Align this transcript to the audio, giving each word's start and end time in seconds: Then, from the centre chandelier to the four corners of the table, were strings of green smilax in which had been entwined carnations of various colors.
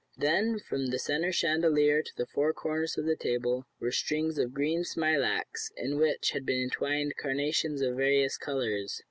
Then, 0.17 0.57
from 0.57 0.87
the 0.87 0.97
centre 0.97 1.31
chandelier 1.31 2.01
to 2.01 2.11
the 2.17 2.25
four 2.25 2.53
corners 2.53 2.97
of 2.97 3.05
the 3.05 3.15
table, 3.15 3.67
were 3.79 3.91
strings 3.91 4.39
of 4.39 4.51
green 4.51 4.83
smilax 4.83 5.69
in 5.77 5.99
which 5.99 6.31
had 6.31 6.43
been 6.43 6.63
entwined 6.63 7.13
carnations 7.17 7.81
of 7.83 7.97
various 7.97 8.35
colors. 8.35 8.99